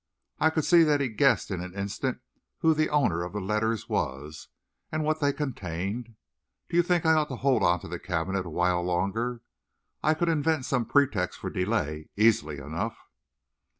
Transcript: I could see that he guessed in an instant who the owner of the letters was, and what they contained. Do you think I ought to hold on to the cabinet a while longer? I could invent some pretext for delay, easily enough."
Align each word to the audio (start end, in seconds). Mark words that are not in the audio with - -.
I 0.39 0.49
could 0.49 0.65
see 0.65 0.81
that 0.81 0.99
he 0.99 1.09
guessed 1.09 1.51
in 1.51 1.61
an 1.61 1.75
instant 1.75 2.21
who 2.61 2.73
the 2.73 2.89
owner 2.89 3.21
of 3.21 3.33
the 3.33 3.39
letters 3.39 3.87
was, 3.87 4.47
and 4.91 5.03
what 5.03 5.19
they 5.19 5.31
contained. 5.31 6.15
Do 6.69 6.75
you 6.75 6.81
think 6.81 7.05
I 7.05 7.13
ought 7.13 7.27
to 7.27 7.35
hold 7.35 7.61
on 7.61 7.79
to 7.81 7.87
the 7.87 7.99
cabinet 7.99 8.43
a 8.47 8.49
while 8.49 8.81
longer? 8.81 9.41
I 10.01 10.15
could 10.15 10.27
invent 10.27 10.65
some 10.65 10.85
pretext 10.87 11.37
for 11.37 11.51
delay, 11.51 12.09
easily 12.15 12.57
enough." 12.57 12.97